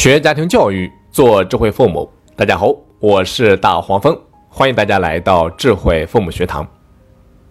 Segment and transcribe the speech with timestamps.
[0.00, 2.10] 学家庭教育，做智慧父母。
[2.34, 6.66] 大家好，我是大黄蜂，欢迎大家来到智慧父母学堂。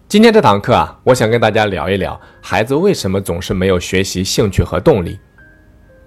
[0.08, 5.16] 今天这堂课啊，我想跟大家聊一聊孩子为什么总是没有学习兴趣和动力。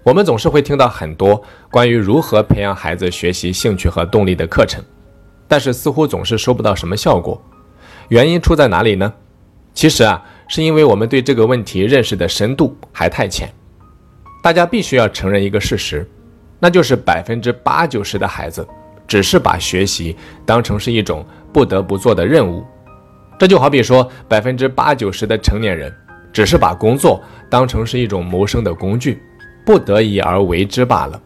[0.04, 4.84] 我们总是会听到很多关于如何培养孩子学习兴趣和动力的课程，
[5.48, 7.42] 但是似乎总是收不到什么效果。
[8.10, 9.14] 原因出在哪里呢？
[9.74, 13.48] 其实啊，是因为我们对这个问题认识的深度还太浅。
[14.44, 16.06] 大家必须要承认一个事实。
[16.64, 18.66] 那就是百分之八九十的孩子，
[19.06, 22.64] 只是把学习当成是一种不得不做的任务。
[23.38, 25.94] 这就好比说，百分之八九十的成年人，
[26.32, 29.22] 只是把工作当成是一种谋生的工具，
[29.66, 31.22] 不得已而为之罢了。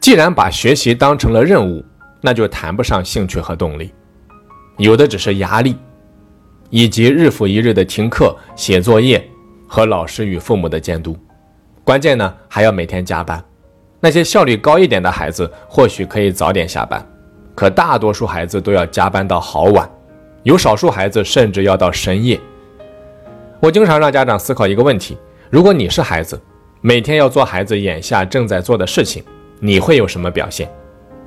[0.00, 1.84] 既然把学习当成了任务，
[2.22, 3.92] 那就谈不上兴趣和动力，
[4.78, 5.76] 有的只是压力，
[6.70, 9.22] 以及日复一日的听课、写作业
[9.68, 11.14] 和老师与父母的监督。
[11.84, 13.44] 关键呢，还要每天加班。
[14.04, 17.06] 那些效率高一点的孩子或许可以早点下班，
[17.54, 19.88] 可大多数孩子都要加班到好晚，
[20.42, 22.40] 有少数孩子甚至要到深夜。
[23.60, 25.16] 我经常让家长思考一个问题：
[25.50, 26.40] 如果你是孩子，
[26.80, 29.22] 每天要做孩子眼下正在做的事情，
[29.60, 30.68] 你会有什么表现？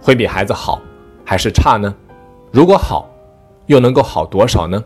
[0.01, 0.81] 会比孩子好
[1.23, 1.95] 还是差呢？
[2.51, 3.09] 如果好，
[3.67, 4.83] 又能够好多少呢？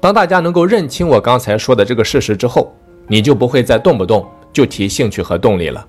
[0.00, 2.74] 当大家能够认清我刚才说的这个事实之后，
[3.08, 5.86] 你就不会再动不动就提兴趣和动力了。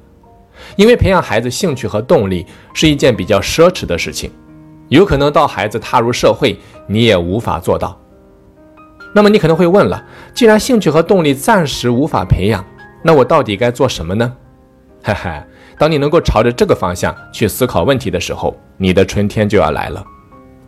[0.76, 4.32] 因为培养孩子兴趣和动力是一件比较奢侈的事情，
[4.90, 8.00] 有可能到孩子踏入社会，你也无法做到。
[9.14, 10.04] 那么你可能会问了，
[10.34, 12.66] 既然兴趣和动力暂时无法培养，
[13.04, 14.34] 那我到底该做什么呢？
[15.04, 15.30] 嘿嘿，
[15.78, 20.04] 当你能够朝着这个方向去思考问题的时候，你的春天就要来了。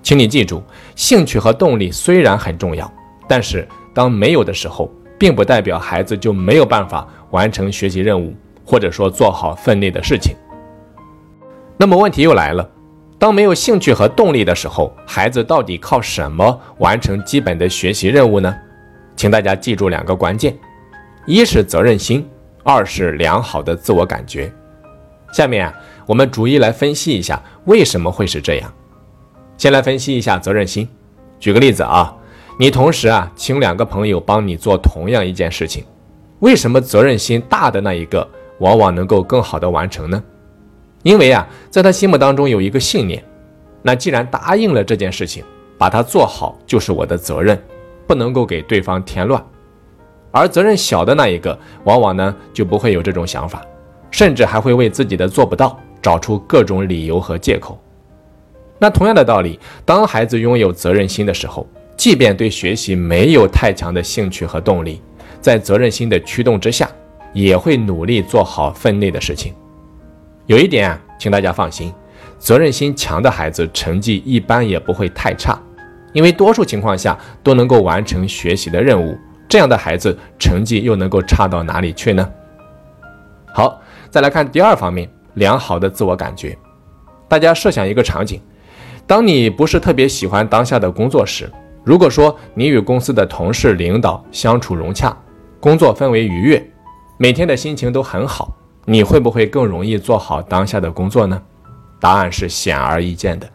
[0.03, 0.61] 请你记住，
[0.95, 2.91] 兴趣和动力虽然很重要，
[3.27, 8.31] 但是当没有的时候，并不代表孩子就没有办法完成学习任务。
[8.66, 10.35] 或者说做好分内的事情。
[11.77, 12.69] 那么问题又来了，
[13.19, 18.56] 当没有兴趣和动力的时候，孩子到底靠什么完成基本的学习任务呢？
[19.16, 20.57] 请大家记住两个关键：
[21.25, 22.28] 一是责任心，
[22.63, 24.51] 二是良好的自我感觉。
[25.31, 25.73] 下面啊，
[26.06, 28.73] 我们逐一来分析一下为什么会是这样。
[29.57, 30.88] 先来分析一下责任心。
[31.39, 32.16] 举个例子啊，
[32.57, 35.84] 你同时啊请两个朋友帮你做同样一件事情，
[36.39, 38.25] 为什么责任心大的那一个？
[38.59, 40.23] 往往能够更好的完成呢，
[41.03, 43.23] 因为啊，在他心目当中有一个信念，
[43.81, 45.43] 那既然答应了这件事情，
[45.77, 47.61] 把它做好就是我的责任，
[48.07, 49.44] 不能够给对方添乱。
[50.31, 53.61] 而责任小的那一个，往往呢就不会有这种想法，
[54.09, 57.79] 甚至还会为自己的做不到找出各种理由和借口。
[58.77, 61.65] 那同样的道理，当孩子拥有责任心的时候，
[61.95, 65.01] 即便对学习没有太强的兴趣和动力，
[65.39, 66.89] 在责任心的驱动之下。
[67.35, 69.53] 也会努力做好分内的事情。
[70.46, 71.94] 有一点，请大家放心，
[72.40, 75.59] 责任心强的孩子成绩一般也不会太差，
[76.13, 79.18] 因为多数情况下都能够完成学习的任务。
[79.50, 82.28] 这样的孩子成绩又能够差到哪里去呢？
[83.53, 86.57] 好，再来看第二方面，良好的自我感觉。
[87.28, 88.40] 大家设想一个场景，
[89.06, 91.51] 当你不是特别喜欢当下的工作时，
[91.84, 95.16] 如果说你与公司的同事、领导相处融洽，
[95.59, 96.72] 工作氛围愉悦。
[97.17, 98.53] 每天的心情都很好，
[98.83, 101.41] 你会不会更容易做好当下的工作呢？
[101.97, 103.49] 答案是显而易见的。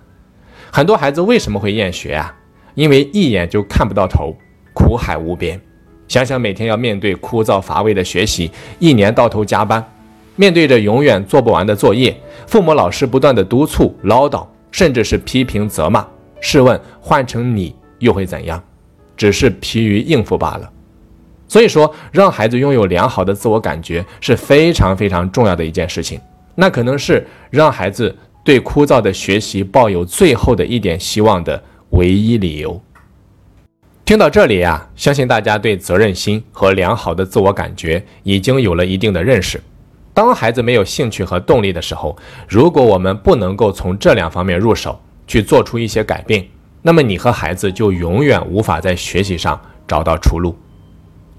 [0.73, 2.35] 很多孩子为什么会厌学啊？
[2.75, 4.35] 因为一眼就看不到头，
[4.73, 5.61] 苦海无边。
[6.09, 9.85] 想想每天要面对枯燥乏味的学习，一年到头加班，
[10.37, 16.07] 面对着永远做不完的作业，父母老师不断的督促唠叨，甚至是批评责骂。
[16.41, 18.63] 试问换成你又会怎样？
[19.19, 20.73] 只是疲于应付罢了。
[21.51, 26.21] 所以说，让孩子拥有良好的自我感觉是非常非常重要的一件事情。
[26.55, 31.61] 那可能是让孩子对枯燥的学习抱有最后的一点希望的
[31.91, 32.81] 唯一理由。
[34.05, 39.61] 听到这里啊，相信大家对责任心和良好的自我感觉已经有了一定的认识。
[40.15, 42.17] 当孩子没有兴趣和动力的时候，
[42.49, 44.97] 如果我们不能够从这两方面入手
[45.27, 46.47] 去做出一些改变，
[46.81, 50.57] 那么你和孩子就永远无法在学习上找到出路。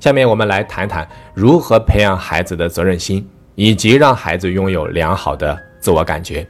[0.02, 6.46] 下面我们来谈谈如何培养孩子的责任心，以及让孩子拥有良好的自我感觉。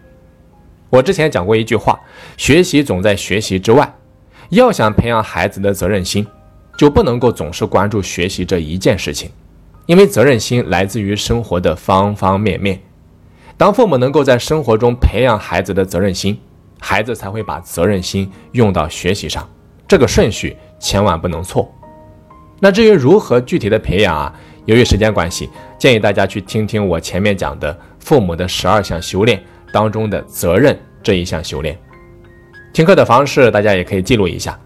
[0.89, 1.99] 我之前讲过一句话：
[2.37, 3.93] 学习总在学习之外。
[4.51, 6.25] 要想培养孩子的责任心，
[6.77, 9.29] 就不能够总是关注学习这一件事情，
[9.85, 12.81] 因为责任心来自于生活的方方面面。
[13.57, 16.39] 当父母能够在生活中培养孩子的责任心，
[16.79, 19.45] 孩子才会把责任心用到学习上。
[19.87, 21.69] 这个顺序千万不能错。
[22.63, 24.31] 那至于如何具体的培养啊？
[24.65, 25.49] 由于时间关系，
[25.79, 29.43] 建议大家去听听我前面讲的父母的十二项修炼
[29.73, 31.75] 当中的责任这一项修炼。
[32.71, 34.57] 听课的方式大家也可以记录一下，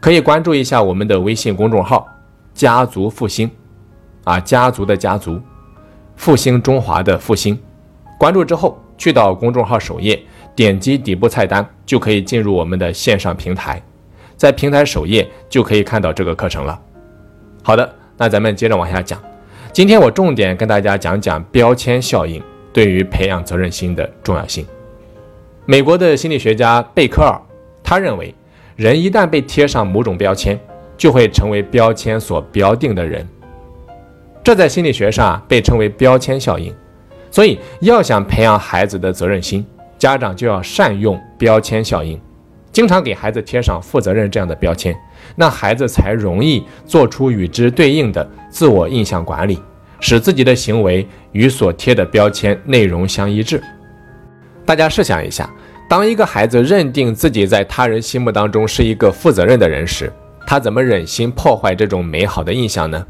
[0.00, 2.04] 可以关注一下我们的微信公众号
[2.52, 3.48] “家族复兴”，
[4.24, 5.40] 啊，家族的家族，
[6.16, 7.56] 复兴中华的复兴。
[8.18, 10.20] 关注之后，去到公众号首页，
[10.56, 13.80] 点击底部菜单，就可以进入我们的线上平台，
[14.36, 16.78] 在平台首页就可以看到这个课程了。
[17.62, 19.22] 好的，那咱们接着往下讲。
[19.72, 22.42] 今天我重点跟大家讲讲标签效应
[22.72, 24.66] 对于培养责任心的重要性。
[25.64, 27.40] 美国的心理学家贝克尔，
[27.82, 28.34] 他认为，
[28.74, 30.58] 人一旦被贴上某种标签，
[30.96, 33.26] 就会成为标签所标定的人。
[34.42, 36.74] 这在心理学上被称为标签效应。
[37.30, 39.64] 所以，要想培养孩子的责任心，
[39.96, 42.20] 家长就要善用标签效应，
[42.72, 44.96] 经常给孩子贴上负责任这样的标签。
[45.36, 49.60] 那孩子才容易做出与之对应的自我印象管理，
[50.00, 53.62] 使自己的行为与所贴的标签内容相一致。
[54.64, 55.48] 大家试想一下，
[55.88, 60.12] 当一个孩子认定自己在他人心目当中是一个负责任的人时，
[60.46, 63.06] 他怎么忍心破坏这种美好的印象呢？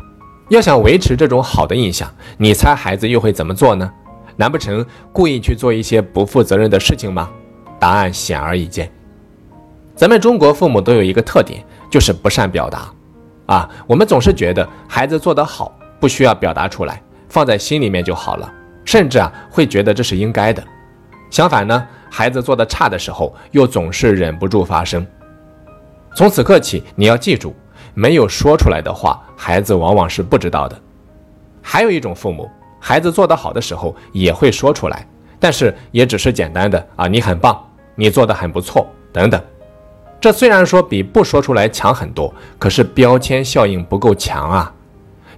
[0.48, 3.90] 要想维持这种好的印象，你猜孩子又会怎么做呢？
[4.36, 7.30] 难不成故意去做一些不负责任的事情吗？
[7.78, 8.90] 答案显而易见。
[9.94, 11.64] 咱们中国父母都有一个特点。
[11.92, 12.90] 就是不善表达，
[13.44, 18.50] 啊，我们总是觉得孩子做得好不需要表达出来，放在心里面就好了，
[18.82, 20.64] 甚至啊会觉得这是应该的。
[21.28, 25.06] 相反呢，孩子做得差的时候又总是忍不住发声。
[26.16, 27.54] 从此刻起，你要记住，
[27.92, 30.80] 没有说出来的话，孩子往往是不知道的。
[31.60, 32.50] 还有一种父母，
[32.80, 35.06] 孩子做得好的时候也会说出来，
[35.38, 37.62] 但是也只是简单的啊，你很棒，
[37.96, 39.38] 你做得很不错，等等。
[40.22, 44.72] 这虽然说比不说出来强很多，可是标签效应不够强啊！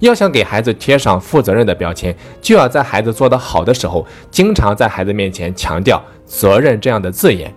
[0.01, 7.51] 要想给孩子贴上负责任的标签，就要在孩子做得好的时候，经常在孩子面前强调“责任”这样的字眼。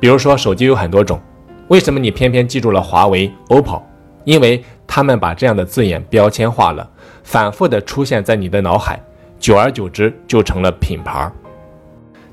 [0.00, 1.20] 比如说，手机有很多种，
[1.68, 3.80] 为什么你偏偏记住了华为、OPPO？
[4.24, 6.90] 因为他们把这样的字眼标签化了，
[7.22, 9.00] 反复的出现在你的脑海，
[9.38, 11.30] 久而久之就成了品牌。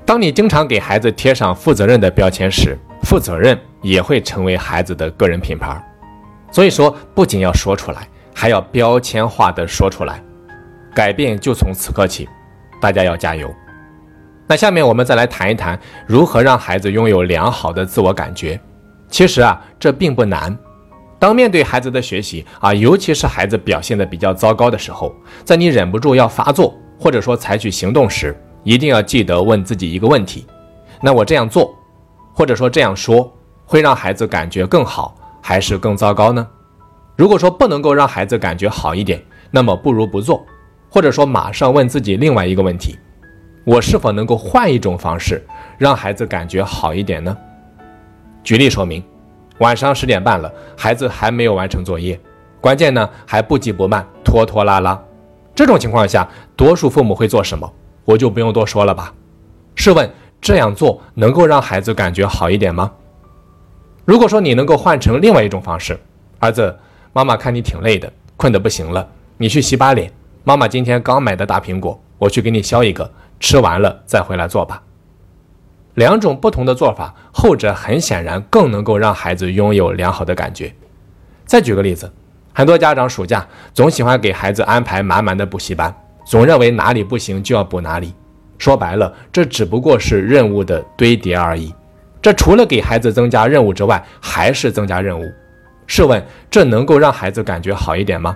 [0.04, 5.82] 当你经常给孩子贴上负责任的标签时，负责任也会成为孩子的个人品牌，
[6.50, 10.22] 所以说不仅要说出来，还要标签化的说出来，
[10.94, 12.28] 改变就从此刻起，
[12.80, 13.52] 大家要加油。
[14.46, 18.58] 那下面我们再来谈一谈如何让孩子拥有良好的自我感觉。
[19.08, 20.56] 其实啊，这并不难。
[21.18, 25.14] 当面对孩子的学习啊，尤其是孩子表现的比较糟糕的时候，
[25.44, 30.46] 在你忍不住要发作或者说采取行动时，一定要记得问自己一个问题：
[31.00, 31.74] 那我这样做？
[32.32, 33.32] 或者说这样说
[33.64, 36.46] 会让孩子感觉更好，还是更糟糕呢？
[37.16, 40.44] 如果说不能够让孩子感觉好一点，那么不如不做，
[40.88, 42.98] 或者说马上问自己另外一个问题：
[43.64, 45.44] 我是否能够换一种方式
[45.76, 47.36] 让孩子感觉好一点呢？
[48.42, 49.04] 举例说明：
[49.58, 52.18] 晚上十点半了，孩子还没有完成作业，
[52.60, 54.98] 关键呢还不急不慢，拖拖拉拉。
[55.54, 57.70] 这种情况下，多数父母会做什么？
[58.06, 59.12] 我就不用多说了吧。
[59.74, 60.10] 试问？
[60.40, 62.90] 这样做能够让孩子感觉好一点吗？
[64.04, 65.98] 如果说你能够换成另外一种方式，
[66.38, 66.76] 儿子，
[67.12, 69.06] 妈妈看你挺累的，困得不行了，
[69.36, 70.10] 你去洗把脸。
[70.42, 74.82] 妈妈今天刚买的大苹果，我去给你削一个，吃完了再回来做吧。
[75.94, 80.74] 两种不同的做法，后者很显然更能够让孩子拥有良好的感觉。
[81.44, 82.10] 再举个例子，
[82.54, 85.94] 很多家长暑假总喜欢给孩子安排满满的补习班，
[86.24, 88.14] 总认为哪里不行就要补哪里。
[88.60, 91.74] 说白了，这只不过是任务的堆叠而已。
[92.20, 95.24] 这除了给孩子增加任务之外，还是增加任务。
[95.86, 98.34] 试问，这能够让孩子感觉好一点吗？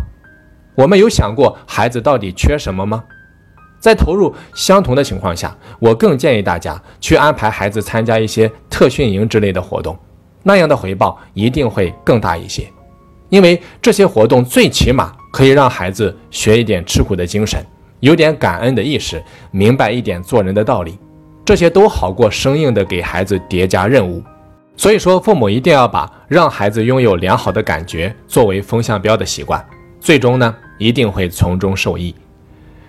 [0.74, 3.04] 我们有想过孩子到底缺什么吗？
[3.78, 9.94] 在投入相同的情况下，我更建议大家去安排孩子参加一些特训营之类的活动，
[10.42, 12.66] 那样的回报一定会更大一些。
[13.28, 17.62] 因为这些活动最起码可以让孩子学一点吃苦的精神。
[18.04, 20.98] 有点感恩的意识，明白一点做人的道理，
[21.42, 24.22] 这些都好过生硬的给孩子叠加任务。
[24.76, 29.64] 所以说，父母一定要把让孩子拥有良好的感觉作为风向标的习惯，
[30.00, 32.14] 最终呢，一定会从中受益。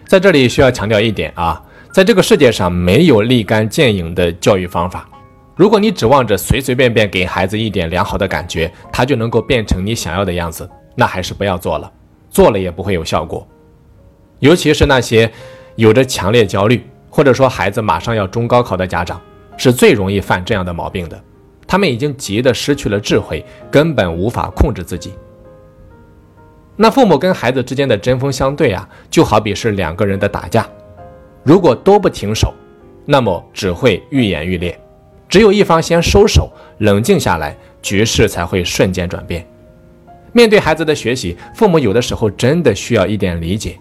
[0.05, 5.07] 在这里需要强调一点啊，在这个世界上没有立竿见影的教育方法。
[5.55, 11.89] 如果你指望着随随便便给孩子一点良好的感觉，他就能够变成你想要的样子，那还是不要做了，
[12.29, 13.47] 做了也不会有效果。
[14.39, 15.31] 尤其是那些
[15.75, 19.21] 有着强烈焦虑，或者说孩子马上要中高考的家长，
[19.57, 21.21] 是最容易犯这样的毛病的。
[21.67, 25.13] 他们已经急得失去了智慧，根本无法控制自己。
[26.75, 30.67] 那父母跟孩子之间的针锋相对啊，就好比是两个人的打架。
[31.43, 32.53] 如果都不停手，
[33.05, 34.77] 那么只会愈演愈烈。
[35.29, 39.47] 只有一方先收手，冷静下来，局势才会瞬间转变。
[40.33, 43.79] 面对孩子的学习，父母有的时候真的需要一点理解。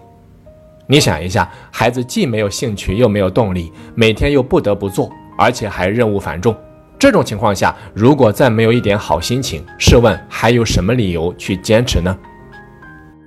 [0.87, 6.55] 你想一下，孩子既没有兴趣，又没有动力，每天又不得不做，而且还任务繁重。
[6.97, 12.15] 这种情况下，如果再没有一点好心情，试问还有什么理由去坚持呢？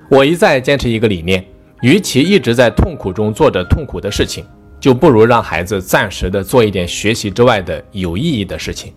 [0.09, 1.45] 我一再坚持一个理念：，
[1.83, 4.45] 与其一直在痛苦中做着痛苦的事情，
[4.81, 8.93] 就不如让孩子暂时的做一点学习之外的有意义的事情。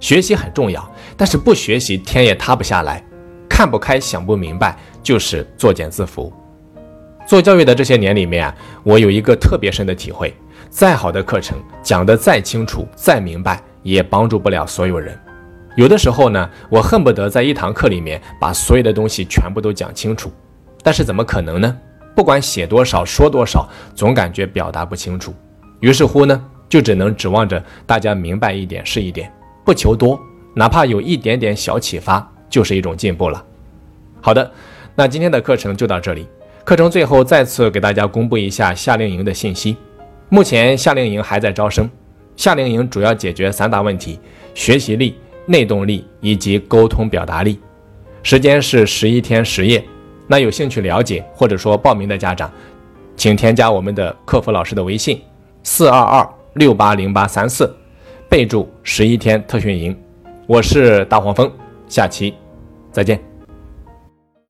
[0.00, 3.02] 学习很重要，但是不学习天也塌不下来。
[3.48, 6.32] 看不开、想不明白，就是作茧自缚。
[7.26, 10.32] 做教育的这些年里面啊，我有一个特别深的体会：，
[10.70, 13.60] 再好的课程讲得再清楚、再明白。
[13.86, 15.16] 也帮助不了所有人。
[15.76, 20.28] 有的时候呢，我恨不得在一堂课里面把所有的东西全部都讲清楚，
[20.82, 21.78] 但是怎么可能呢？
[22.16, 25.32] 不管写多少、说多少，总感觉表达不清楚。
[25.78, 29.32] 于是乎呢，就只能指望着大家明白一点是一点，
[29.64, 30.18] 不求多，
[30.52, 33.40] 哪怕有一点点小启发，就是一种进步了。
[34.20, 34.50] 好的，
[34.96, 36.26] 那今天的课程就到这里。
[36.66, 39.76] 课程最后再次给大家公布一下夏令营的信息，
[40.28, 41.88] 目前夏令营还在招生。
[42.34, 44.18] 夏令营主要解决三大问题：
[44.52, 47.60] 学习力、内动力以及沟通表达力。
[48.24, 49.80] 时间是十一天十夜。
[50.26, 52.50] 那有兴趣了解或者说报名的家长，
[53.14, 55.22] 请添加我们的客服老师的微信：
[55.62, 57.72] 四二二六八零八三四，
[58.28, 59.96] 备注“十一天特训营”。
[60.48, 61.48] 我是大黄蜂，
[61.86, 62.34] 下期
[62.90, 63.25] 再见。